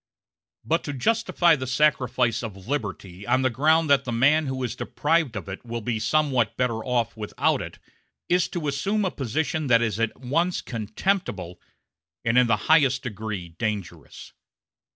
But 0.65 0.83
to 0.85 0.93
justify 0.93 1.55
the 1.55 1.67
sacrifice 1.67 2.41
of 2.41 2.65
liberty 2.67 3.27
on 3.27 3.43
the 3.43 3.51
ground 3.51 3.87
that 3.91 4.03
the 4.03 4.11
man 4.11 4.47
who 4.47 4.63
is 4.63 4.75
deprived 4.75 5.35
of 5.35 5.47
it 5.47 5.63
will 5.63 5.79
be 5.81 5.99
somewhat 5.99 6.57
better 6.57 6.83
off 6.83 7.15
without 7.15 7.61
it 7.61 7.77
is 8.27 8.47
to 8.47 8.67
assume 8.67 9.05
a 9.05 9.11
position 9.11 9.67
that 9.67 9.83
is 9.83 9.99
at 9.99 10.19
once 10.19 10.59
contemptible 10.61 11.61
and 12.25 12.35
in 12.35 12.47
the 12.47 12.57
highest 12.65 13.03
degree 13.03 13.49
dangerous. 13.49 14.33